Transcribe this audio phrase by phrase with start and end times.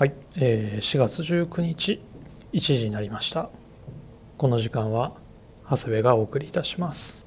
[0.00, 2.00] はい、えー、4月19日
[2.54, 3.50] 1時になりました。
[4.38, 5.12] この時間は
[5.68, 7.26] 長谷部がお送りいたします、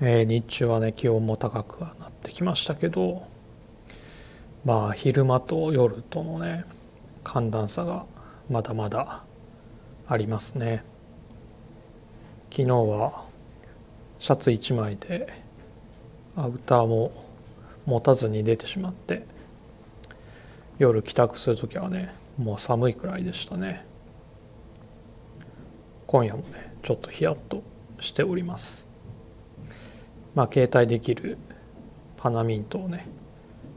[0.00, 3.28] えー、日中はね気温も高くはなってきましたけど
[4.64, 6.64] まあ昼間と夜とのね
[7.22, 8.06] 寒暖差が
[8.48, 9.22] まだまだ
[10.08, 10.82] ありますね。
[12.50, 13.26] 昨日は
[14.18, 15.42] シャツ1枚で
[16.36, 17.12] アウターも
[17.84, 19.33] 持たずに出てしまって
[20.78, 23.84] 夜帰宅する時はねもう寒いくらいでしたね。
[26.06, 27.62] 今夜もねちょっとヒヤッと
[28.00, 28.88] しております。
[30.34, 31.38] まあ携帯できる
[32.16, 33.06] パナミントをね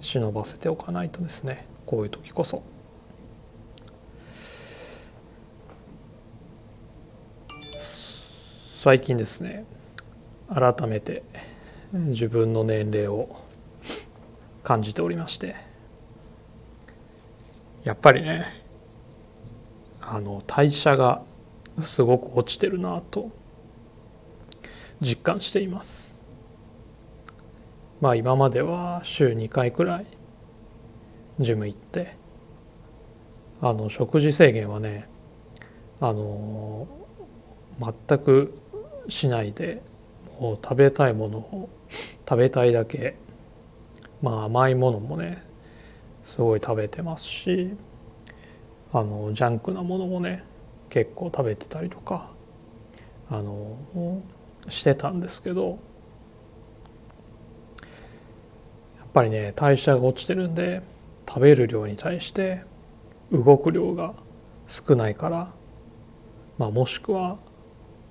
[0.02, 2.64] 忍ばせておかないとですねこういう時こそ。
[7.80, 9.66] 最近ですね
[10.48, 11.24] 改めて
[11.92, 13.36] 自分の年齢を
[14.64, 15.67] 感じておりまして
[17.88, 18.44] やっぱりね
[20.02, 21.24] あの代謝が
[21.82, 23.32] すごく落ちてるなと
[25.00, 26.14] 実感しています。
[28.02, 30.06] まあ今までは週2回くらい
[31.40, 32.18] ジム行って
[33.62, 35.08] あの食事制限はね
[36.02, 36.90] あの
[37.80, 38.54] 全く
[39.08, 39.82] しないで
[40.42, 41.70] もう食べたいものを
[42.28, 43.16] 食べたいだけ
[44.22, 45.47] まあ甘いものもね
[46.28, 47.74] すごい食べてますし
[48.92, 50.44] あのジャンクなものもね
[50.90, 52.32] 結構食べてたりとか
[53.32, 53.78] あの
[54.68, 55.80] してたんですけど
[59.00, 60.82] やっぱりね代謝が落ちてるんで
[61.26, 62.62] 食べる量に対して
[63.32, 64.14] 動く量が
[64.68, 65.54] 少ないから、
[66.58, 67.38] まあ、もしくは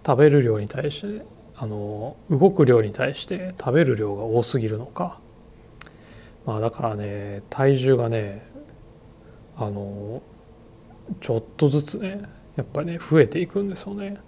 [0.07, 5.21] 食べる量に対してあの動く量に対して食べる量が多すぎるのか
[6.47, 8.47] まあだからね体重がね
[9.57, 10.23] あの
[11.21, 12.23] ちょっとずつね
[12.57, 14.19] やっぱりね増えていくんですよね。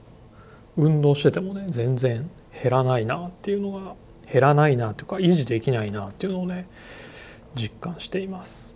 [0.76, 2.28] 運動しててもね全然
[2.62, 3.94] 減らないなっていうのが
[4.30, 6.68] 減らないなというか維持できないなっていうのをね
[7.54, 8.74] 実感しています。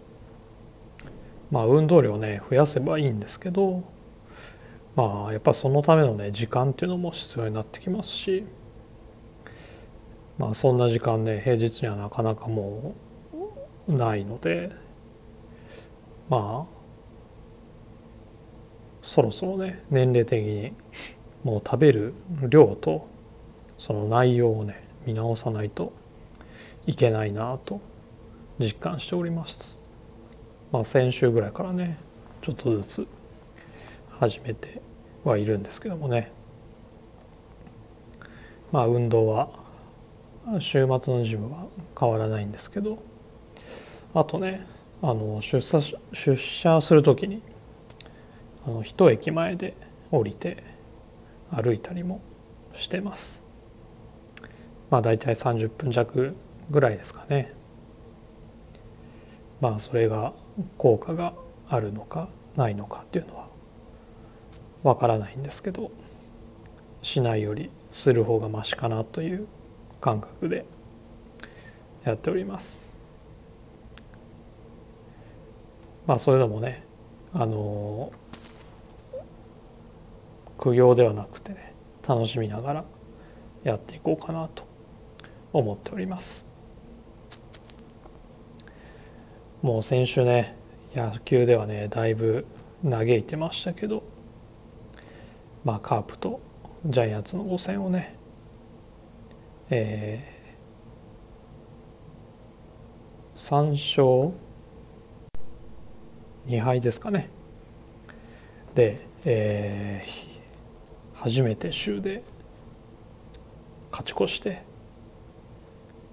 [1.51, 3.83] まあ運動量ね増やせばいいんですけど
[4.97, 8.45] まあやっぱそのためのね時間っていうのも必要になってきますし
[10.39, 13.02] まあそんな時間ね平日にはなかなかもう
[13.89, 14.71] ないので
[16.29, 16.83] まあ
[19.03, 20.73] そろそろね年齢的に
[21.45, 22.15] もう食べる
[22.49, 23.07] 量と
[23.77, 25.93] その内容をね見直さないと
[26.87, 27.81] いけないなと
[28.59, 29.81] 実感しております。
[30.71, 31.99] まあ、先週ぐらいからね
[32.41, 33.07] ちょっとずつ
[34.19, 34.81] 始めて
[35.25, 36.33] はいるんですけどもね
[38.71, 39.51] まあ運動は
[40.61, 41.67] 週末のジムは
[41.99, 43.03] 変わらないんですけど
[44.15, 44.67] あとね
[45.01, 45.81] あの出社
[46.13, 47.43] 出社する時に
[48.67, 49.75] あの一駅前で
[50.11, 50.63] 降りて
[51.51, 52.21] 歩いたりも
[52.75, 53.45] してます。
[54.91, 56.35] まあ大体30分弱
[56.71, 57.53] ぐらいですかね。
[59.61, 60.33] まあそれが
[60.77, 61.35] 効果が
[61.69, 63.49] あるのかないのかっていうのは
[64.83, 65.91] わからないんですけど
[67.01, 69.47] しないよりする方がマシかなという
[70.01, 70.65] 感覚で
[72.05, 72.92] やっております。
[76.07, 76.85] まあそういうのもね
[77.33, 78.13] あの
[80.59, 81.75] 苦行ではなくてね
[82.07, 82.85] 楽しみながら
[83.65, 84.65] やっていこうかなと
[85.53, 86.47] 思っております。
[89.63, 90.57] もう先週ね
[90.95, 92.47] 野球ではねだいぶ
[92.89, 94.03] 嘆いてましたけど
[95.65, 96.41] まあカープと
[96.85, 98.17] ジャイアンツの5戦をね
[99.71, 104.37] えー、3勝
[106.47, 107.31] 2敗ですかね
[108.75, 112.23] で、えー、初めて週で
[113.91, 114.63] 勝ち越して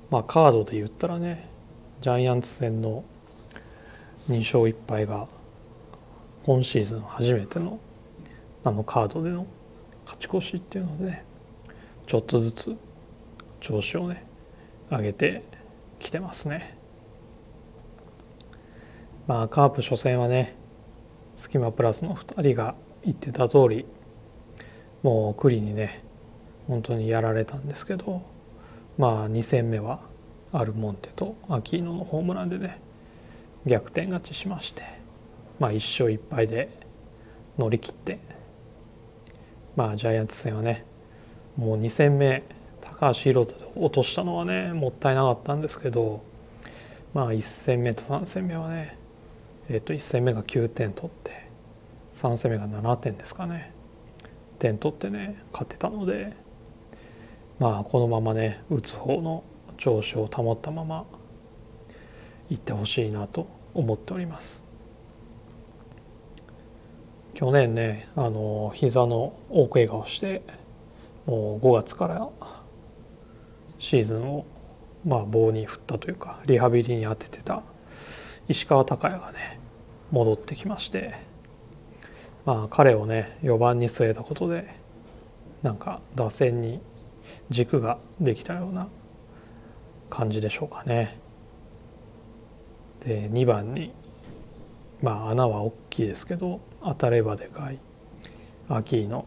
[0.09, 1.49] まあカードで言ったらね
[2.01, 3.03] ジャイアンツ戦の
[4.27, 5.27] 2勝1敗が
[6.43, 7.79] 今シーズン初めての
[8.63, 9.47] あのカードでの
[10.05, 11.25] 勝ち越しっていうのでね
[12.07, 12.75] ちょっとずつ
[13.59, 14.25] 調子をね
[14.89, 15.43] 上げて
[15.99, 16.78] きてますね。
[19.29, 20.55] まあカープ初戦はね
[21.35, 22.73] スキマプラスの2人が
[23.05, 23.85] 言ってた通り
[25.03, 26.03] もう栗にね
[26.67, 28.23] 本当にやられたんですけど
[28.97, 29.99] まあ2戦目は
[30.51, 32.81] アルモンテとアキーノのホームランでね
[33.67, 34.81] 逆転勝ちしまして
[35.59, 36.71] まあ1勝1敗で
[37.59, 38.17] 乗り切って
[39.75, 40.85] まあジャイアンツ戦はね
[41.55, 42.41] もう2戦目
[42.81, 46.23] 高橋宏斗で落としたのはねもったいなかったんですけど
[47.13, 48.97] まあ1戦目と3戦目はね
[49.69, 51.47] えー、と1戦目が9点取って
[52.15, 53.71] 3戦目が7点ですかね。
[54.57, 56.33] 点取ってね勝ってたので
[57.59, 59.43] まあこのままね打つ方の
[59.77, 61.05] 調子を保ったまま
[62.49, 64.63] いってほしいなと思っております。
[67.35, 70.41] 去年ねあの膝の大怪我をして
[71.25, 72.27] もう5月から
[73.77, 74.45] シーズンを
[75.05, 77.61] まあ棒に振ったというかリハビリに当ててた
[78.49, 79.58] 石川昂弥がね
[80.11, 81.13] 戻ってきまして
[82.45, 84.73] まあ彼をね4番に据えたことで
[85.61, 86.81] なんか打線に
[87.49, 88.87] 軸ができたような
[90.09, 91.19] 感じでしょうかね。
[93.05, 93.93] で2番に
[95.01, 97.79] まあ穴は大きいですけど当たればでかい
[98.67, 99.25] アキーノ。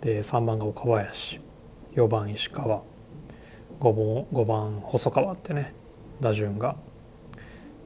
[0.00, 1.40] で3番が岡林。
[1.94, 2.82] 4番石川。
[3.80, 5.74] 5 ,5 番細川ってね
[6.20, 6.76] 打順が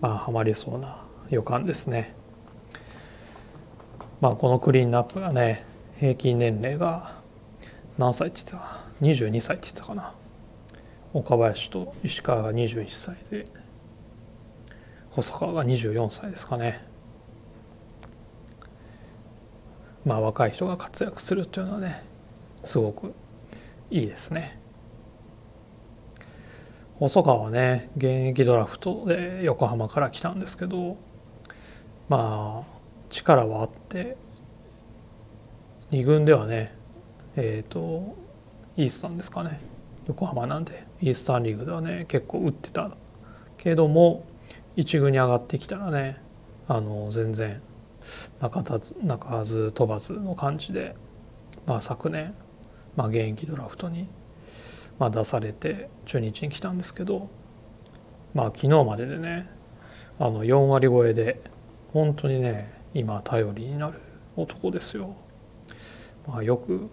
[0.00, 2.14] まあはまりそうな予感ですね。
[4.20, 5.64] まあこのクリーンナップがね
[5.98, 7.16] 平均年齢が
[7.98, 10.14] 何歳って言った22歳って言ったかな？
[11.14, 13.44] 岡林と石川が21歳で
[15.10, 16.86] 細川が24歳ですかね。
[20.04, 22.04] まあ若い人が活躍するというのはね
[22.64, 23.14] すごく
[23.90, 24.58] いいですね。
[26.98, 30.96] 細川はね現役ドラフトで横浜から来たんですけど
[32.08, 32.78] まあ
[33.10, 34.16] 力はあって
[35.90, 36.74] 2軍ではね
[37.36, 38.16] えっ、ー、と
[38.76, 39.60] イースタンですかね。
[40.06, 42.90] 横浜なんでイースタンリーグではね結構打ってた。
[43.58, 44.24] けども
[44.76, 46.22] 一軍に上がってきたらね
[46.68, 47.60] あの全然
[48.40, 50.94] 中ず鳴かず飛ばずの感じで、
[51.66, 52.34] まあ、昨年、
[52.96, 54.06] まあ、現役ドラフトに、
[54.98, 57.28] まあ、出されて中日に来たんですけど、
[58.34, 59.50] まあ、昨日まででね
[60.18, 61.40] あの4割超えで
[61.92, 64.00] 本当にね今頼りになる
[64.36, 65.16] 男ですよ。
[66.26, 66.88] まあ、よく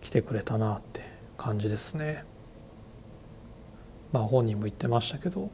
[0.00, 1.02] 来てくれたなって
[1.38, 2.24] 感じですね。
[4.12, 5.50] まあ本人も言ってましたけど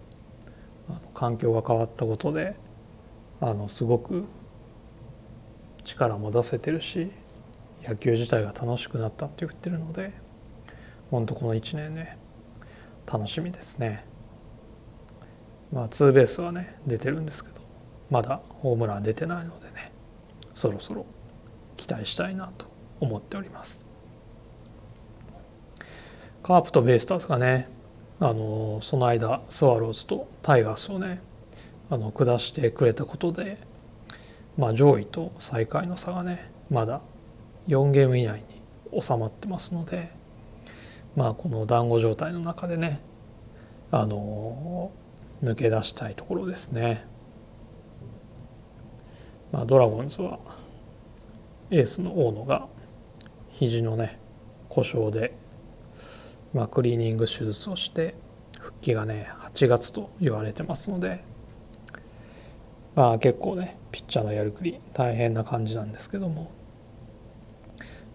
[0.88, 2.54] あの環境が変わったことで
[3.40, 4.24] あのすごく
[5.84, 7.10] 力も出せてるし
[7.82, 10.12] 野球自体が楽しくなったって言ってるので
[11.10, 12.18] 本当この1年ね
[13.10, 14.06] 楽しみですね。
[15.72, 17.61] まあツーベースはね出てるんですけど
[18.12, 19.90] まだホームラン出てないのでね
[20.52, 21.06] そろそろ
[21.78, 22.66] 期待したいなと
[23.00, 23.86] 思っております。
[26.42, 27.68] カープとベイスターズがね
[28.20, 31.22] あのその間スワローズとタイガースをね
[31.88, 33.56] あの下してくれたことで、
[34.58, 37.00] まあ、上位と最下位の差がねまだ
[37.68, 38.42] 4ゲーム以内
[38.92, 40.10] に収まってますので、
[41.16, 43.00] まあ、この団子状態の中でね
[43.90, 44.92] あの
[45.42, 47.10] 抜け出したいところですね。
[49.52, 50.38] まあ、ドラゴンズは
[51.70, 52.66] エースの大野が
[53.50, 54.18] 肘のね
[54.68, 55.36] 故障で
[56.54, 58.14] まあ、クリーニング手術をして
[58.58, 61.24] 復帰がね8月と言われてますので
[62.94, 66.50] まあ結構ねピッチャーのやるくり大変な感じなんですけども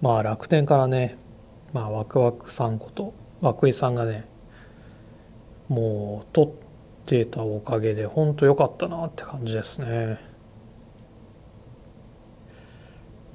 [0.01, 1.17] まあ楽天からね
[1.73, 4.25] まあワクワクさんこと涌井さんがね
[5.67, 6.51] もう取っ
[7.05, 10.36] てたおかげで本当良かったなって感じですね。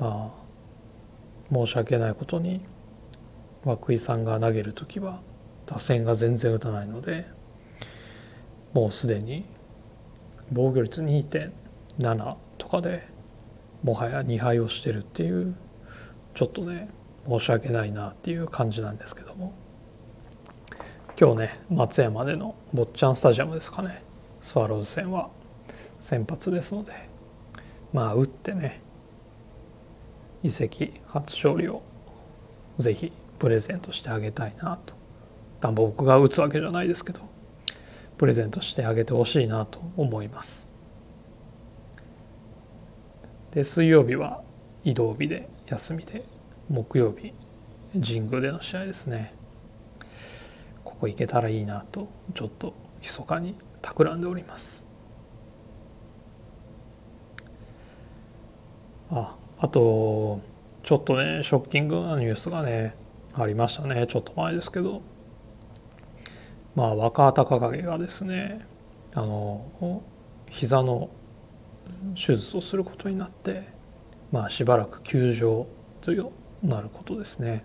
[0.02, 2.60] まあ申し訳ないことに
[3.64, 5.20] 涌井さんが投げる時は
[5.64, 7.24] 打線が全然打たないので
[8.72, 9.44] もうすでに
[10.50, 13.06] 防御率2.7とかで
[13.84, 15.54] もはや2敗をしてるっていう
[16.34, 16.88] ちょっとね
[17.28, 19.52] 申し訳ないなっていう感じなんですけども。
[21.20, 24.02] 今日ね松山での坊ちゃんスタジアムですかね。
[24.40, 25.28] スワローズ戦は
[26.00, 26.92] 先発ですので
[27.92, 28.80] まあ打ってね
[30.42, 31.82] 移籍初勝利を
[32.78, 34.94] ぜひプレゼントしてあげたいなと。
[35.70, 37.20] 僕が打つわけじゃないですけど
[38.18, 40.66] プレゼントしてあげてほしいなと思います。
[43.52, 44.42] で水曜日は
[44.82, 46.24] 移動日で休みで
[46.68, 47.32] 木曜日
[47.92, 49.34] 神宮での試合ですね。
[50.82, 54.86] ここ行けたらいいなとちょっと密かに企んでおります。
[59.10, 60.40] ああと
[60.82, 62.96] ちょっとねショッキングなニュースがね
[63.32, 65.02] ありましたねちょっと前ですけど
[66.74, 68.66] まあ若隆景がですね
[69.14, 70.02] あの
[70.50, 71.10] 膝の
[72.16, 73.68] 手術をすることになって
[74.32, 75.68] まあしばらく休場
[76.00, 76.30] という
[76.64, 77.64] なることですね。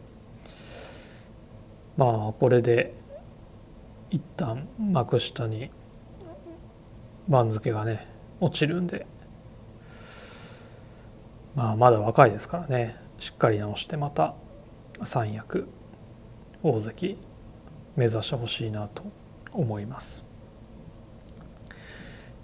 [1.98, 2.94] まあこれで
[4.12, 5.72] 一旦幕下に
[7.28, 8.08] 番付がね
[8.40, 9.08] 落ちるんで
[11.58, 12.96] まあまだ若いですからね。
[13.18, 14.36] しっかり直してまた
[15.04, 15.68] 三役
[16.62, 17.18] 大関
[17.96, 19.02] 目指してほしいなと
[19.52, 20.24] 思います。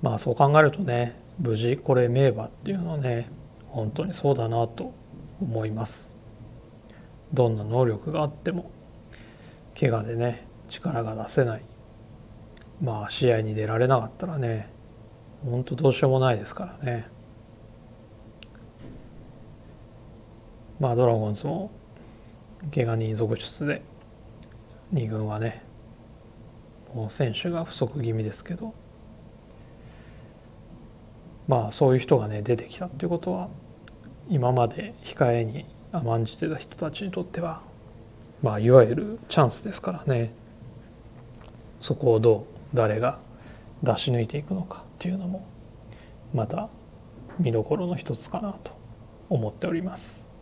[0.02, 3.30] まあそう考えるとね無事これ名馬っていうのはね
[3.68, 4.92] 本当にそうだなと
[5.40, 6.18] 思います。
[7.32, 8.72] どんな能力があっても
[9.80, 11.62] 怪我でね力が出せない。
[12.82, 14.70] まあ試合に出られなかったらね
[15.46, 17.13] 本当どうしようもないですからね。
[20.84, 21.72] まあドラゴンズも
[22.76, 23.82] 怪我人続出で
[24.94, 25.64] 2軍はね
[26.94, 28.74] もう選手が不足気味ですけど
[31.48, 33.48] まあそういう人がね出てきたっていうことは
[34.28, 37.62] 今まで控えに甘んじてた人たちにとっては
[38.42, 40.34] まあいわゆるチャンスですからね。
[41.80, 43.20] そこをどう誰が
[43.84, 45.48] 出し抜いていくのかっていうのも
[46.34, 46.68] また
[47.40, 48.74] 見どころの一つかなと
[49.30, 50.33] 思っております。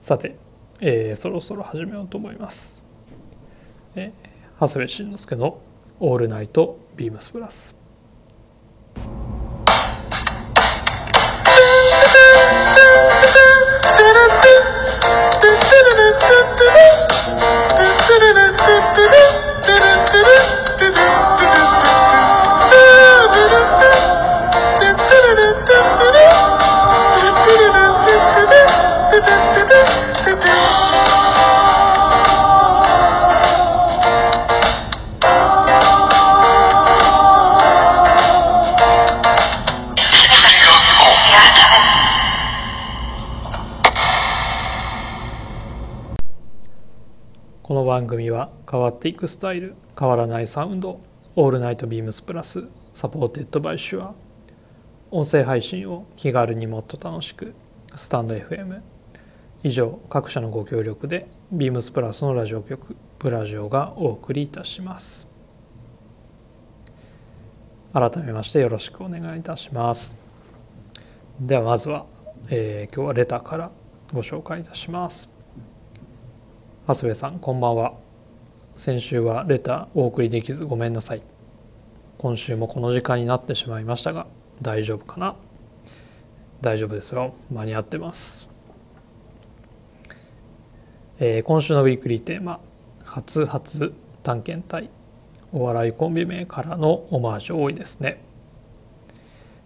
[0.00, 0.36] さて、
[0.80, 2.82] えー、そろそろ始めようと思います、
[3.94, 5.60] えー、長谷部慎之介の
[6.00, 7.76] 「オールナイトビームスプラス」
[49.00, 51.00] っていくスタイル変わらないサウンド
[51.34, 54.14] オールナイト BEAMS+ supported by Shure
[55.10, 57.54] 音声配信を気軽にもっと楽しく
[57.94, 58.82] スタンド FM
[59.62, 65.26] 以上各社のご協力で BEAMS+ のラジオ局プラジオがお送りいたします。
[67.94, 70.14] 改めましてよろしくお願いいたします。
[71.40, 72.04] ではまずは、
[72.50, 73.70] えー、今日はレターから
[74.12, 75.30] ご紹介いたします。
[76.86, 78.09] 長谷部さんこんばんは。
[78.76, 81.22] 先週はレターお送りできずごめんなさい。
[82.18, 84.26] 今週もこの時間になってしまいましたが
[84.62, 85.36] 大丈夫かな？
[86.60, 87.34] 大丈夫ですよ。
[87.50, 88.50] 間に合ってます、
[91.18, 92.60] えー、今週のウィークリーテーマ
[93.04, 94.90] 「初初探検隊」
[95.52, 98.22] お笑いコンビ名からのオマージュ多いですね、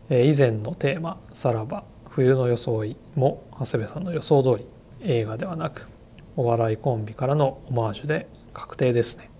[0.08, 4.66] えー、以前のテーマ「さらば冬の装い」も長谷部さんの予想通り
[5.02, 5.88] 映画ではなく
[6.37, 9.30] お笑いコンビからのオマージュで確定ですね。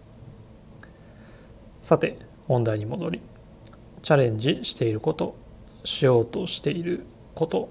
[1.81, 3.21] さて本題に戻り
[4.03, 5.37] チャレンジしていること
[5.85, 7.71] しようとしていること。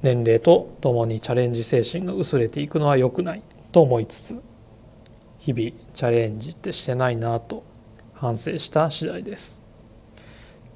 [0.00, 3.42] 年齢とともにチャレンジ精神が薄れていくのは良くない
[3.72, 4.42] と思いつつ
[5.40, 7.64] 日々チャレンジってしてないなと
[8.12, 9.60] 反省した次第です。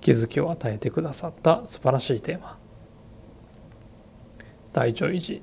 [0.01, 2.59] 気づきを与えてくださった素晴らしいテーマ。
[4.73, 5.43] 体調維持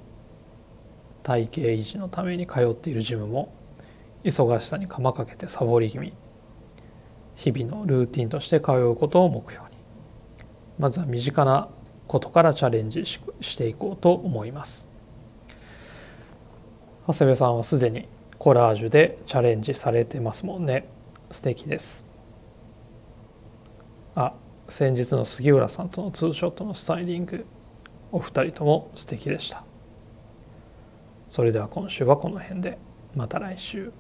[1.24, 3.54] 体型維持のために通っているジムも
[4.24, 6.14] 忙しさにかまかけてサボり気味。
[7.36, 9.78] 日々のルーティンとして通うことを目標に。
[10.78, 11.70] まずは身近な
[12.08, 14.88] ことからチャレンジしていこうと思います。
[17.08, 18.08] 長谷部さんはすでに
[18.38, 20.88] コラージュでチャレンジされてますもんね。
[21.32, 22.06] 素敵です。
[24.16, 24.34] あ
[24.68, 27.46] 先日の杉浦さんとのツーショットのスタイリング。
[28.12, 29.64] お二人とも素敵でした。
[31.28, 32.78] それでは今週はこの辺で。
[33.16, 33.92] また来週、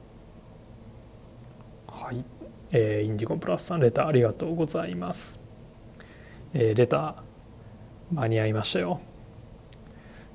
[2.71, 5.39] えー、インディゴプラスさんレターありがとうございます、
[6.53, 7.15] えー、レター
[8.11, 9.01] 間に合いましたよ。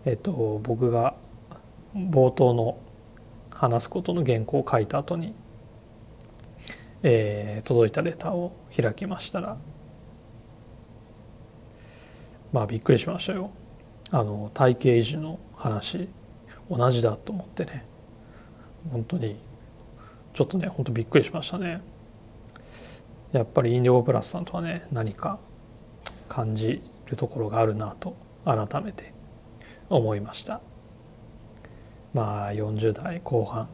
[0.05, 1.15] えっと僕が
[1.95, 2.79] 冒頭の
[3.51, 5.35] 話すことの原稿を書いた後に、
[7.03, 9.57] えー、届いたレターを開きましたら
[12.53, 13.51] まあびっくりしましたよ。
[14.11, 16.09] あの体型維持の話
[16.71, 17.85] 同じだと思ってね。
[18.93, 19.37] 本当に
[20.35, 21.81] ちょっとね本当びっくりしましたね。
[23.35, 25.41] やっぱりインディゴプラスさんとはね何か
[26.29, 29.13] 感じるところがあるなと改めて
[29.91, 30.61] 思いました。
[32.13, 33.69] まあ40代後半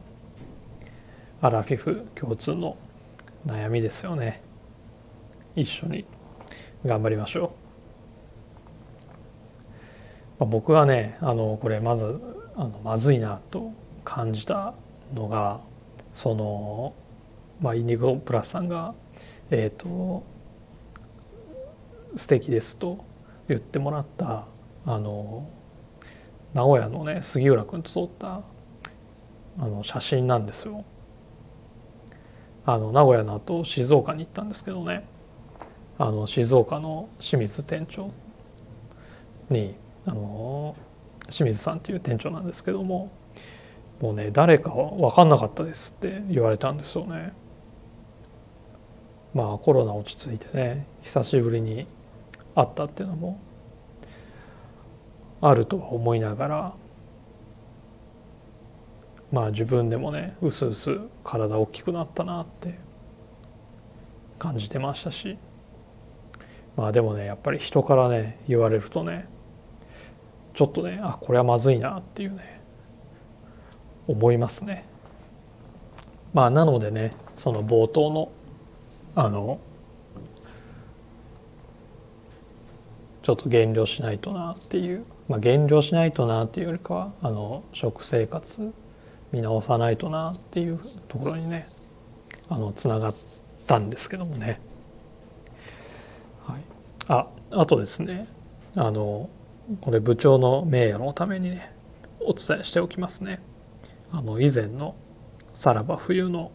[1.41, 2.75] アラフィフ共通の
[3.45, 4.41] 悩みですよね。
[5.55, 6.05] 一緒に
[6.83, 7.49] 頑張りましょう、
[10.39, 12.19] まあ、僕はねあのこれまず
[12.55, 13.71] あのまずいなと
[14.03, 14.73] 感じた
[15.13, 15.59] のが
[16.13, 16.93] その、
[17.59, 18.95] まあ、インディゴプラスさんが
[19.51, 20.23] えっ、ー、と
[22.15, 23.05] 素敵ですと
[23.47, 24.45] 言ってもらった
[24.85, 25.47] あの
[26.53, 28.41] 名古屋のね杉浦君と撮った
[29.59, 30.83] あの写真なんですよ。
[32.65, 35.03] あの名古屋の後静岡に行ったんですけどね
[35.97, 38.11] あの静岡の清水店長
[39.49, 40.75] にあの
[41.29, 43.11] 清水さんっていう店長なんですけども
[43.99, 47.33] もうね誰か分かんなかったですって言われたんですよね。
[49.33, 51.87] まあコロナ落ち着いてね久しぶりに
[52.55, 53.39] 会ったっていうのも
[55.41, 56.73] あるとは思いながら
[59.31, 62.77] まあ自分でもねうすうす体大きくなったなって
[64.37, 65.37] 感じてましたし
[66.75, 69.27] まあでもねやっぱり人からね言われるとね
[70.53, 72.61] ちょっとねあこれはまずいなっていうね
[74.07, 74.85] 思いますね。
[76.33, 78.31] まあなのでねその冒頭の
[79.15, 79.59] あの
[83.21, 88.73] ちょっと減量しないとなっていう、まあ、減量しないとなっていうよりかはあの食生活
[89.31, 90.77] 見直さないとなっていう
[91.07, 91.65] ところにね
[92.49, 93.15] あのつながっ
[93.67, 94.59] たんですけどもね。
[96.45, 96.61] はい、
[97.07, 98.27] ああとですね
[98.75, 99.29] あの
[99.81, 101.71] これ部長の名誉のためにね
[102.19, 103.41] お伝えしておきますね。
[104.11, 104.95] あの以前の
[105.53, 106.51] 「さらば冬の」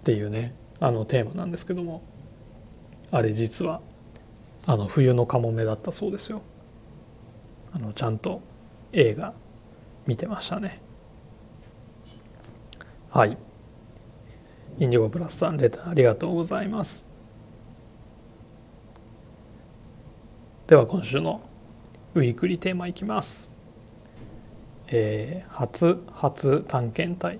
[0.00, 2.02] っていうねあのテーマなんですけども
[3.10, 3.80] あれ実は
[4.66, 6.42] あの冬のカモメだったそうですよ。
[7.72, 8.40] あのちゃんと
[8.92, 9.34] 映画
[10.06, 10.80] 見てましたね。
[13.10, 13.36] はい。
[14.78, 17.04] インディゴプラスさんレターありがとうございます。
[20.66, 21.42] では今週の
[22.14, 23.50] ウィークリーテーマいきます。
[24.88, 27.38] えー、初初探検隊、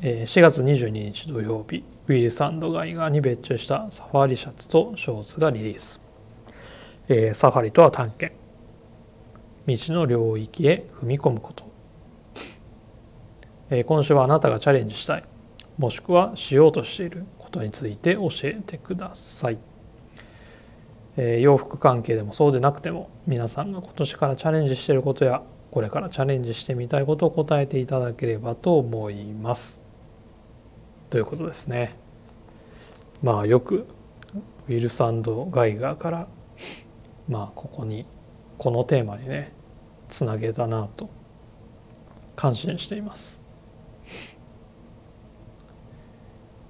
[0.00, 6.00] えー、4月22日土曜日ウィル・サンドガイガーに別注したサファリシャツとショーツがリリース、
[7.08, 8.40] えー、サファリとは探検。
[9.66, 11.64] 未知の領域へ踏み込むこと。
[13.70, 15.24] え今週はあなたがチャレンジしたい。
[15.78, 19.58] もしくはしようとしていることについて教えてください、
[21.16, 29.81] え洋服関係でもそうでなくても皆さんが今年からチャレンジしていることやこれからチャレンジしてみたいことを答えていただければと思います。
[31.12, 31.94] ということですね
[33.22, 33.86] まあよく
[34.66, 36.26] ウィル・サンド・ガイガーから
[37.28, 38.06] まあここに
[38.56, 39.52] このテーマにね
[40.08, 41.10] つなげたなと
[42.34, 43.42] 感心しています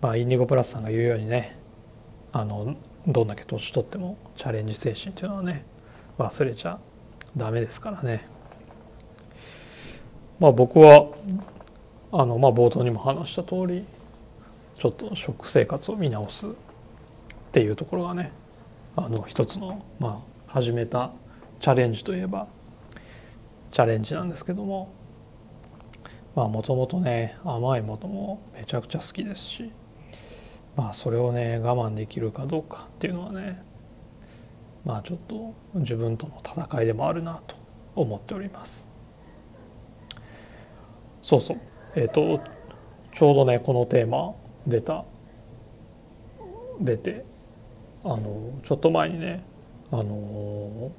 [0.00, 1.56] まあ、インディゴプラスさんが言うようにね
[2.32, 2.74] あの
[3.06, 5.64] どんだけ年取ってもチャレンジ精神っていうのはね
[6.18, 6.80] 忘れちゃ
[7.36, 8.26] ダメですからね。
[10.40, 11.06] まあ僕は
[12.10, 13.84] あのまあ冒頭にも話した通り
[14.74, 16.50] ちょっと食生活を見直すっ
[17.52, 18.32] ていうところがね
[18.96, 21.12] あの一つのまあ始めた
[21.60, 22.48] チャレンジといえば
[23.70, 24.92] チャレンジなんですけども
[26.34, 29.70] まあもともとね甘いものもめちゃくちゃ好きですし
[30.76, 33.62] まあそれをね我慢できるかどうかっていうのはね
[34.84, 37.54] まあちょっと自分との戦いでもあるなと
[37.94, 38.88] 思っております。
[41.20, 41.60] そうそう。
[41.94, 42.42] えっ、ー、と
[43.12, 44.34] ちょうどねこのテーマ
[44.66, 45.04] 出た。
[46.80, 47.24] 出て
[48.02, 49.44] あのちょっと前にね
[49.90, 50.90] あの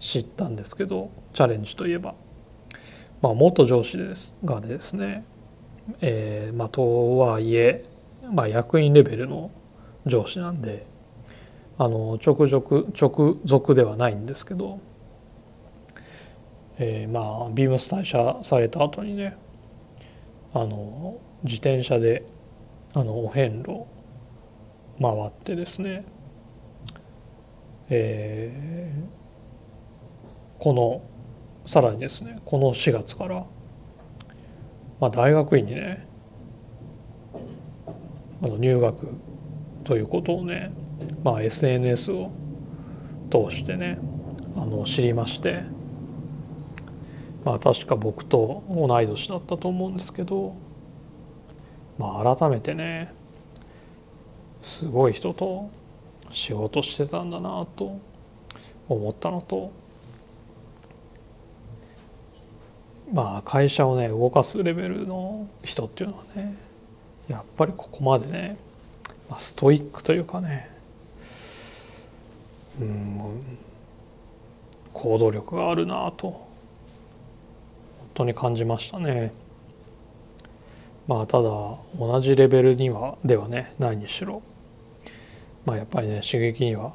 [0.00, 2.14] 知ったんですけどチャレンジといえば。
[3.22, 5.24] まあ元上司ですがですね
[6.00, 7.84] えー、まあとはいえ
[8.32, 9.50] まあ、役員レベルの
[10.06, 10.86] 上司なんで
[11.78, 14.80] あの直属直属ではないんですけど、
[16.78, 19.36] えー、まあビームス退社された後にね
[20.54, 22.24] あの自転車で
[22.92, 23.86] あのお遍路
[25.00, 26.04] 回ってですね、
[27.88, 31.02] えー、この
[31.66, 33.46] さらにですねこの4月から、
[35.00, 36.06] まあ、大学院にね
[38.42, 39.08] あの入学
[39.84, 40.72] ということをね、
[41.24, 42.30] まあ、SNS を
[43.30, 43.98] 通してね
[44.56, 45.62] あの知りまして、
[47.44, 50.54] まあ、確か僕と同い年だったと思うんですけど、
[52.00, 53.12] まあ、改めてね
[54.62, 55.70] すごい人と
[56.30, 58.00] 仕事してたんだなと
[58.88, 59.70] 思ったのと
[63.12, 66.56] まあ会社をね動かすレベルの人っていうのはね
[67.28, 68.56] やっぱりここまでね、
[69.28, 70.70] まあ、ストイックというかね
[72.80, 73.58] うん
[74.94, 76.48] 行動力があるなと本
[78.14, 79.32] 当に感じましたね。
[81.10, 81.50] まあただ
[81.98, 84.42] 同じレベルにはではねないにしろ
[85.66, 86.92] まあやっぱりね刺激には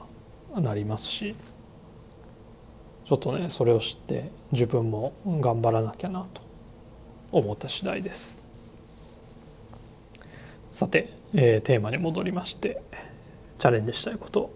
[0.55, 6.41] なりますしちょっとねそれを知って自分も頑張らなきゃなと
[7.33, 8.41] 思った次第です。
[10.71, 12.81] さて、えー、テーマに戻りまして
[13.59, 14.49] チャレンジしたいこと。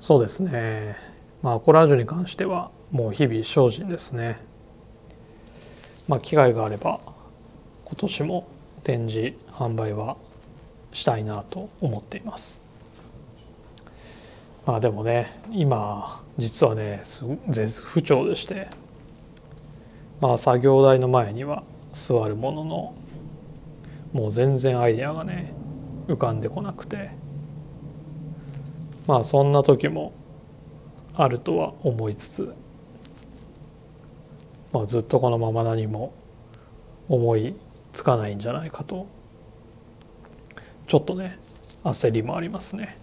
[0.00, 0.96] そうですね。
[1.42, 4.38] まあコラージュに関してはもう日々精進ですね。
[6.08, 7.00] まあ機会があれば
[7.92, 8.48] 今年も
[8.84, 10.16] 展示販売は
[10.92, 12.62] したいなと思っています。
[14.64, 17.02] まあでもね今実はね
[17.50, 18.68] 絶不調でして。
[20.22, 22.94] まあ作業台の前には座るものの
[24.14, 25.52] もう全然アイデアがね
[26.08, 27.10] 浮かんでこなくて。
[29.06, 30.14] まあそんな時も
[31.14, 32.54] あるとは思いつつ、
[34.72, 36.14] まあ、ずっとこのまま何も
[37.08, 37.54] 思い
[37.92, 39.06] つかないんじゃないかと
[40.86, 41.38] ちょっとね
[41.84, 42.96] 焦りもありますね。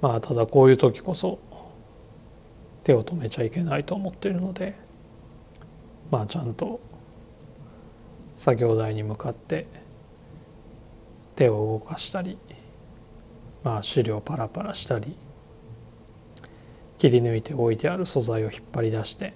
[0.00, 1.38] まあただこういう時こそ
[2.84, 4.74] 手を止めちゃいけないと思っているので
[6.10, 6.78] まあちゃんと
[8.36, 9.66] 作業台に向かって
[11.36, 12.36] 手を動かしたり
[13.62, 15.16] まあ資料パラパラしたり
[16.98, 19.32] 切り抜いて置いてある素材を引っ張り出して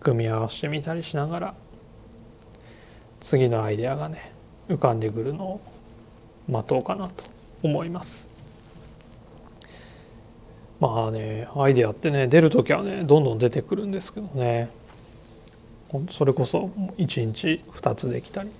[0.00, 1.54] 組み合わせてみたりしながら
[3.20, 4.32] 次のアイデアがね
[4.68, 5.60] 浮かんでくるのを
[6.48, 7.24] 待とうかなと
[7.62, 8.30] 思います。
[10.80, 14.70] まあねアイデアってね出る時はねどんどん出てくるんですけどね
[16.10, 18.50] それこそ1日2つできたり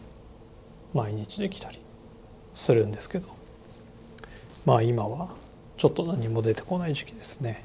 [0.93, 1.79] 毎日できたり
[2.55, 3.29] するんですけど
[4.67, 5.31] まあ今は
[5.79, 7.65] ちょっと何も出てこない時期ですね。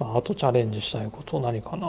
[0.00, 1.86] まあ、あとチャレンジしたいこと何かな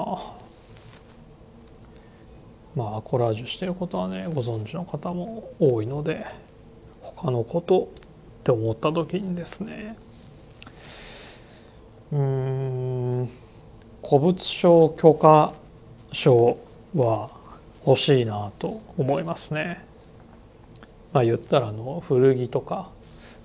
[2.76, 6.26] まあコラージュしてることはねご存知の方も多いので
[7.02, 7.90] 他のこと
[8.42, 9.96] って思った時にですね
[12.12, 13.30] うん
[14.04, 15.54] 古物商許可
[16.12, 16.58] 証
[16.94, 17.30] は
[17.86, 19.84] 欲しいなと思いますね。
[21.14, 22.90] まあ、言ったらあの古着とか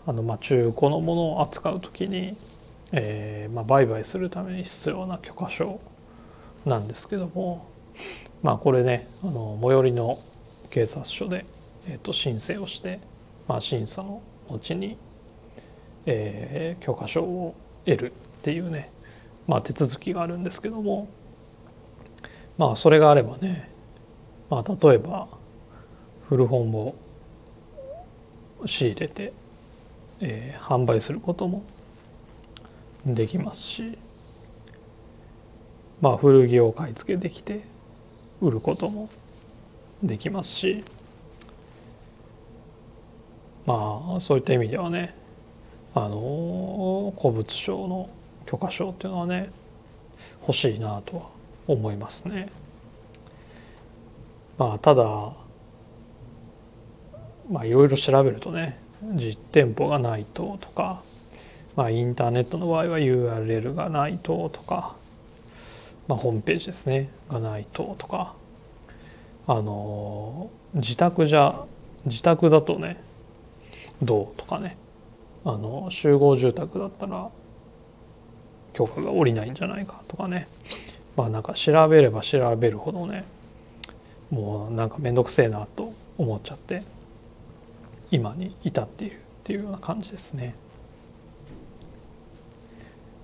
[0.06, 2.36] あのま中古のものを扱う時に、
[2.92, 5.80] えー、まあ売買するために必要な許可証
[6.64, 7.68] なんですけども
[8.42, 10.16] まあこれねあの最寄りの
[10.70, 11.44] 警察署で、
[11.88, 13.00] えー、と申請をして、
[13.48, 14.96] まあ、審査の後に
[16.06, 18.88] えー、許可証を得るっていうね、
[19.46, 21.08] まあ、手続きがあるんですけども
[22.56, 23.68] まあそれがあればね、
[24.48, 25.28] まあ、例えば
[26.28, 26.94] 古本を
[28.64, 29.32] 仕入れて、
[30.20, 31.64] えー、販売することも
[33.14, 33.98] できますし
[36.00, 37.64] まあ古着を買い付けできて
[38.40, 39.08] 売ることも
[40.02, 40.84] できますし
[43.64, 45.14] まあそういった意味ではね
[45.94, 48.10] あの古物商の
[48.44, 49.50] 許可証っていうのはね
[50.42, 51.30] 欲しいなとは
[51.66, 52.48] 思いますね。
[54.58, 55.04] まあただ
[57.50, 61.02] まあいろいろ調べるとね実店舗がないととか、
[61.76, 64.96] まあ、インターネットの場合は URL がないととか、
[66.08, 68.34] まあ、ホームページですねがないととか
[69.46, 71.64] あの自宅じゃ
[72.06, 73.00] 自宅だとね
[74.02, 74.78] どうとかね
[75.44, 77.28] あの集合住宅だったら
[78.72, 80.48] 許可が下りないんじゃないかとかね
[81.16, 83.24] まあなんか調べれば調べるほどね
[84.30, 86.82] もうなんか面倒くせえなと思っちゃって
[88.10, 90.54] 今に至っているっていうような感じですね。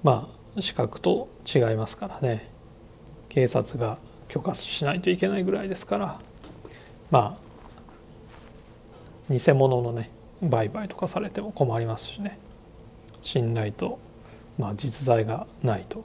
[0.02, 2.50] まあ資格と違いますからね。
[3.28, 6.18] 警察が許可しないといけないぐらいですから。
[7.10, 10.10] まあ偽物のね
[10.42, 12.38] 売買とかされても困りますしね。
[13.22, 13.98] 信頼と、
[14.58, 16.04] まあ、実在がないと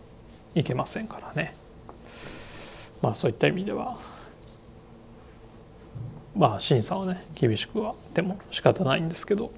[0.53, 1.53] いけませんからね。
[3.01, 3.97] まあそういった意味では
[6.36, 9.49] まあ審査はね厳しくはでも仕方ないんですけど。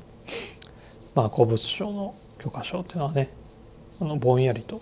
[1.15, 3.29] まあ古物商の許可証っていうのはね
[4.01, 4.79] あのぼんやりと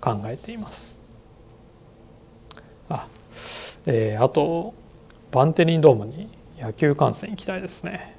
[0.00, 1.12] 考えています
[2.88, 3.06] あ、
[3.86, 4.74] えー、あと
[5.32, 8.18] バンテリンドームに野球観戦行きたいですね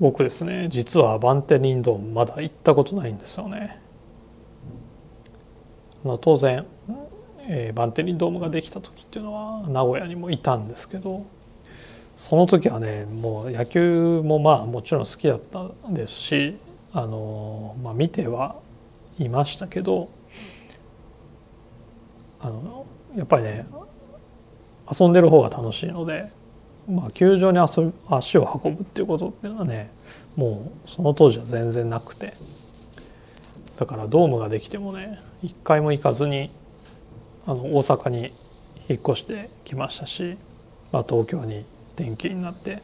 [0.00, 3.78] 僕ですね実はバンテリンドームまだ行ったことないんですよね。
[6.02, 6.64] まあ、当然、
[7.46, 11.26] えー、バンテリンドームができた時っていうのは名古屋にもいたんですけど
[12.16, 16.56] その時はねもう野球もまあもちろん好きだったですし
[16.92, 18.56] あの、まあ、見ては
[19.18, 20.08] いましたけど
[22.40, 23.66] あのやっぱりね
[24.90, 26.32] 遊んでる方が楽しいので、
[26.88, 29.90] まあ、球場に遊び足を運ぶっていうことっていうのはね
[30.36, 32.32] もうその当時は全然なくて
[33.78, 36.50] だからドームができてもね一回も行かずに
[37.46, 38.30] あの大阪に
[38.88, 40.36] 引っ越してきましたし、
[40.92, 41.64] まあ、東京に
[41.96, 42.82] 転勤になって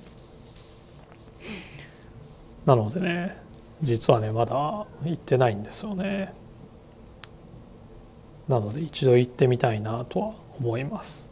[2.64, 3.45] なのでね
[3.83, 6.33] 実はねまだ行ってないんですよね。
[8.49, 11.29] なので一度行ってみたいなとは思います。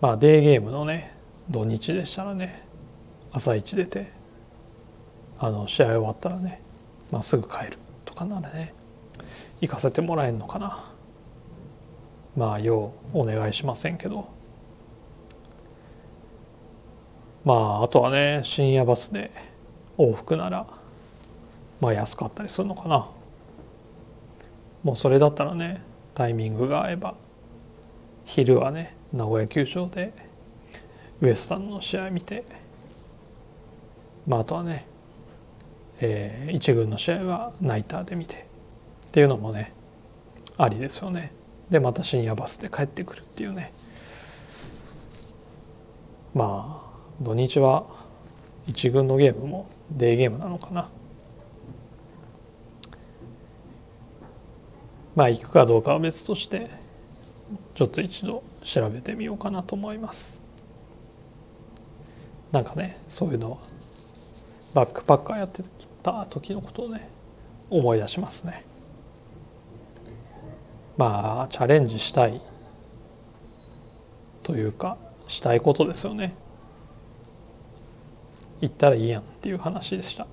[0.00, 1.16] まあデーゲームのね
[1.50, 2.66] 土日でしたらね
[3.32, 4.10] 朝一出て
[5.38, 6.60] あの試合終わったらね、
[7.10, 8.72] まあ、すぐ帰るとかならね
[9.60, 10.90] 行かせてもらえるのかな。
[12.36, 14.28] まあようお願いしませんけど。
[17.44, 19.30] まああとはね深夜バスで
[19.98, 20.66] 往復なら
[21.80, 23.08] まあ安かったりするのかな。
[24.82, 25.82] もうそれだったらね
[26.14, 27.14] タイミングが合えば
[28.24, 30.12] 昼はね名古屋球場で
[31.20, 32.44] ウエスタンの試合見て
[34.26, 34.86] まああとはね、
[36.00, 38.46] えー、一軍の試合はナイターで見て
[39.08, 39.72] っていうのもね
[40.58, 41.32] ありですよね。
[41.70, 43.72] でまた深夜バスで帰ってくるっていうね。
[46.34, 46.83] まあ
[47.20, 47.86] 土日は
[48.66, 50.88] 一軍のゲームもデーゲームなのかな。
[55.14, 56.68] まあ行くかどうかは別として
[57.74, 60.40] ちょっと一度調べてみようかなと思います。
[62.50, 63.58] なんかねそういうのは
[64.74, 67.08] バックパッカーやってきた時のことをね
[67.70, 68.64] 思い出しますね。
[70.96, 72.40] まあチャレンジしたい
[74.42, 74.96] というか
[75.28, 76.34] したいことですよね。
[78.60, 80.26] 行ったらいいやんっていう話でした。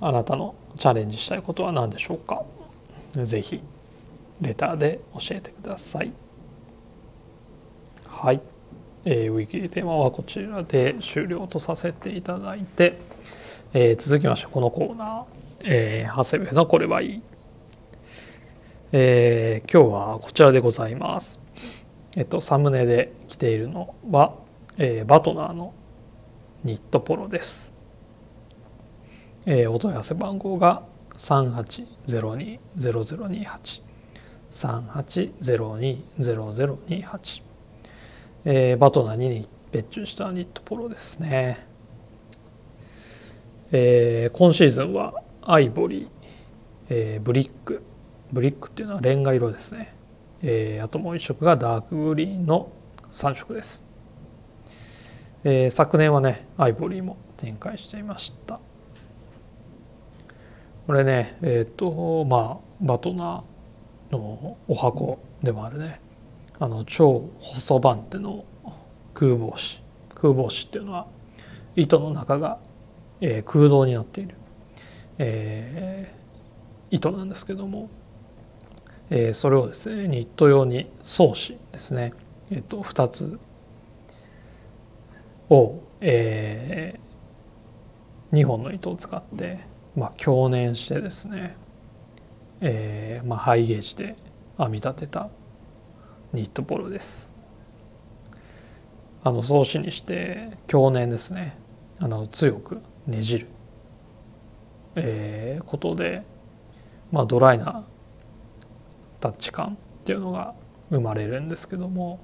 [0.00, 2.44] あなたのチャレンジしたいことは何でしょうか？
[3.12, 3.60] ぜひ
[4.40, 6.12] レターで教えてください。
[8.06, 8.40] はい、
[9.04, 12.98] えー、ウィキリテーマはこちらで終了とさせていただいて、
[13.72, 15.24] えー、続きましてこのコーナー、
[15.64, 17.22] えー、長谷部のこれはいい。
[18.92, 21.40] えー、今日はこちらでございます。
[22.16, 24.34] えっと、サムネで着ているのは、
[24.76, 25.72] えー、バトナーの
[26.64, 27.74] ニットポロです。
[29.46, 30.82] えー、お問い合わせ番号が
[31.16, 33.82] 38020028
[34.50, 37.42] 38020028、
[38.44, 41.68] えー、バトナーに別注したニットポロですね。
[43.72, 46.08] えー、今シーズンはアイボリー、
[46.88, 47.82] えー、ブリック。
[48.32, 49.94] ブリックっていうのはレンガ色ですね、
[50.42, 52.72] えー、あともう一色がダークグリーンの
[53.10, 53.84] 3色です、
[55.44, 58.60] えー、昨年はねアイボリーも展開していました。
[60.86, 66.00] これねえっ、とまあバトナーのお箱でもあるね。
[66.58, 68.44] あの超細番手の
[69.12, 69.82] 空帽子
[70.14, 71.06] 空帽子っていうのは
[71.74, 72.58] 糸の中が、
[73.20, 74.36] えー、空洞になっている、
[75.18, 77.90] えー、糸なんですけども
[79.10, 82.12] えー、それをですねニット用に装紙ですね、
[82.50, 83.38] えー、と2つ
[85.54, 89.60] を、えー、2本の糸を使って、
[89.96, 91.56] まあ、強粘してですね、
[92.60, 94.16] えーまあ、ハイゲージで
[94.58, 95.28] 編み立てた
[96.32, 97.32] ニットポロです。
[99.22, 101.56] あの装紙にして強粘ですね
[101.98, 103.46] あの強くねじる、
[104.96, 106.24] えー、ことで、
[107.10, 107.86] まあ、ドライな
[109.20, 110.54] タッチ感っていうのが
[110.90, 112.20] 生まれるんですけども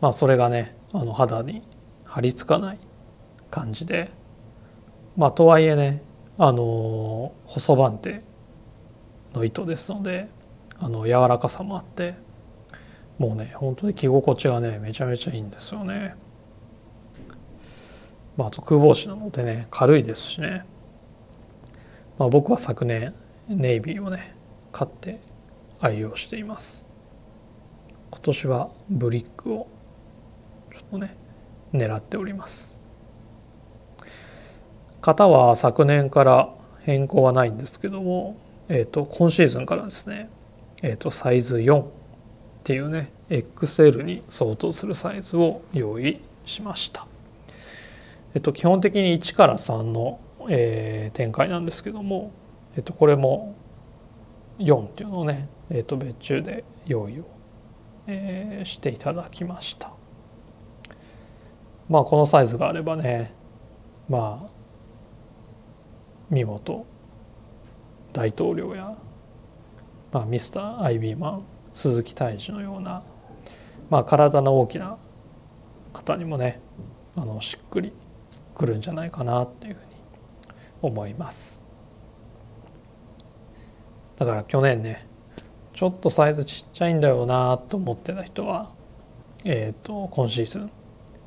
[0.00, 1.62] まあそれがねあの肌に
[2.04, 2.78] 張り付かない
[3.50, 4.10] 感じで。
[5.16, 6.02] まあとはいえね
[6.38, 8.22] あの細番手
[9.34, 10.28] の糸ですので
[10.78, 12.14] あの柔らかさもあって
[13.18, 16.14] もうね本当に着心地がねめちゃめちゃいいんですよね。
[18.36, 20.64] まあ、あと空帽子なのでね軽いですしね、
[22.16, 23.12] まあ、僕は昨年
[23.48, 24.34] ネイビーをね
[24.72, 25.20] 買って
[25.80, 26.86] 愛用しています。
[28.10, 29.68] 今年はブリックを
[30.90, 31.16] ちょっとね
[31.72, 32.78] 狙っております
[35.00, 38.36] 型は昨年から変更はないんですけども、
[38.68, 40.28] えーと、今シーズンからですね、
[40.82, 41.86] えーと、サイズ4っ
[42.64, 47.06] ていうね XL に相当するサイズを用意しました。
[48.34, 52.32] えっと、基本的に1から3の、えー、展開なんですけども、
[52.76, 53.54] えっと、これも
[54.58, 57.24] 4っていうのをね、えー、と別注で用意を、
[58.06, 59.90] えー、していただきました
[61.90, 63.34] まあこのサイズがあればね
[64.08, 64.50] まあ
[66.30, 66.86] 見事
[68.12, 68.96] 大統領や、
[70.12, 73.02] まあ、ミスター・アイビーマン鈴木泰治のような、
[73.90, 74.98] まあ、体の大きな
[75.92, 76.60] 方にもね
[77.16, 77.92] あのしっくり
[78.56, 79.86] くるんじゃないかなっていうふうに
[80.82, 81.62] 思います。
[84.16, 85.08] だから去年ね
[85.74, 88.70] ちょっとサイズちっちゃいんだよなと思ってた人は
[89.44, 90.70] えっ、ー、と今シーズン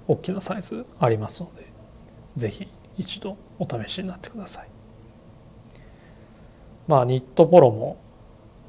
[0.07, 1.71] 大きなサイズありますので
[2.35, 4.69] 是非一度お試しになってください。
[6.87, 7.97] まあニットポロも、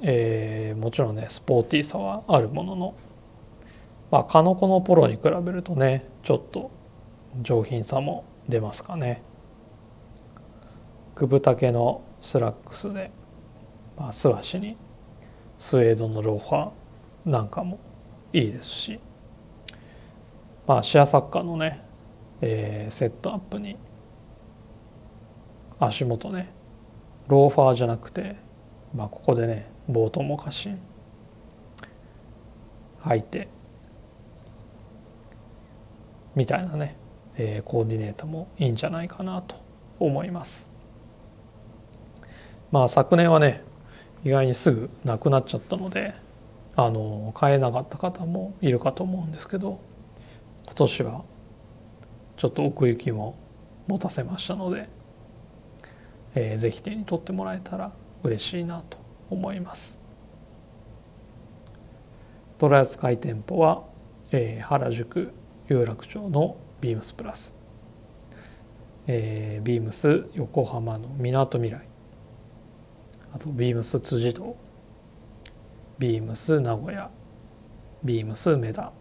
[0.00, 2.94] えー、もちろんねスポーティーさはあるものの
[4.10, 6.70] まあカノコのポロに比べるとねちょっと
[7.42, 9.22] 上品さも出ますかね。
[11.16, 13.10] 九分丈のスラックスで、
[13.96, 14.76] まあ、素足に
[15.58, 17.78] スウェードのローファーなんかも
[18.32, 19.00] いいですし
[20.66, 21.82] まあシアサッカーのね、
[22.40, 23.76] えー、セットアップに
[25.78, 26.52] 足元ね
[27.28, 28.36] ローファーじゃなくて、
[28.94, 30.78] まあ、ここでねボートモカシン
[33.02, 33.48] 履いて
[36.34, 36.96] みたいなね、
[37.36, 39.56] えー、コーディネートもいいんじゃないかなと
[39.98, 40.70] 思います。
[42.72, 43.62] まあ昨年はね
[44.24, 46.14] 意外にすぐなくなっちゃったので
[46.74, 49.78] あの買えなかった方もいるかと思うんですけど
[50.66, 51.24] 今年は
[52.36, 53.36] ちょっと奥行きも
[53.86, 54.88] 持たせましたので、
[56.34, 58.98] えー、ぜひ手に取ってもらえたら嬉しいなと
[59.30, 60.02] 思います。
[62.58, 63.84] 取り扱い店舗は、
[64.30, 65.32] えー、原宿
[65.68, 67.54] 有楽町のビームスプラス、
[69.06, 71.88] えー、ビームス横浜のみなとみらい。
[73.34, 74.56] あとビームス辻堂。
[75.98, 77.10] ビームス名古屋。
[78.02, 78.92] ビームス梅田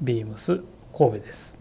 [0.00, 0.62] ビームス
[0.96, 1.58] 神戸です、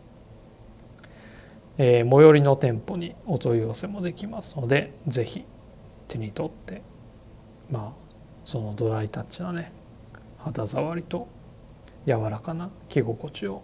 [1.77, 5.45] えー、最寄りの店舗にお問い合わせもできますのでぜひ
[6.07, 6.81] 手に取って
[7.69, 7.91] まあ
[8.43, 9.71] そのドライタッチなね
[10.37, 11.27] 肌触りと
[12.05, 13.61] 柔らかな着心地を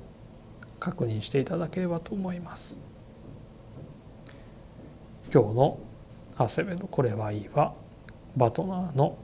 [0.79, 2.79] 確認していただければと思います。
[5.33, 5.79] 今日の
[6.37, 7.73] 長谷部のこれはいいは
[8.37, 9.17] バトナーの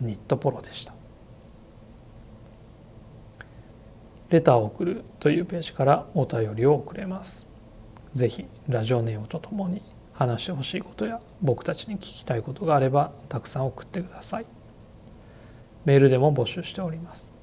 [0.00, 0.94] ニットポロでした。
[4.32, 7.46] レターを送るというページからお便りを送れます。
[8.14, 9.82] ぜひラジオネームとともに
[10.14, 14.46] 話してほしいことや僕たちに聞きたいことがあればたくさん送ってください。
[15.84, 17.34] メールでも募集しております。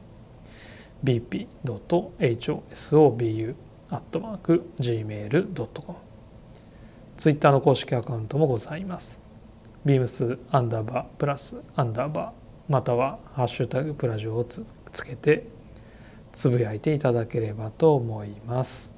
[1.04, 3.54] bp.hosobu
[4.78, 5.98] gmail.com
[7.16, 9.25] ツイッターの公式アカウントもございます。
[9.86, 15.46] ビームスアンダーバープラスアンダーバーまたはハッシュタグプラジオをつつけて
[16.32, 18.92] つぶやいていただければと思います。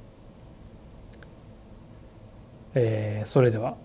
[2.74, 3.76] えー、それでは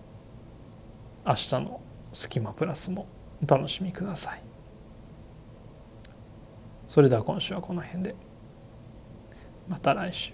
[1.26, 1.82] 明日の
[2.14, 3.06] スキマプラスも
[3.42, 4.42] お楽しみください。
[6.88, 8.14] それでは今週はこの辺で
[9.68, 10.32] また来週。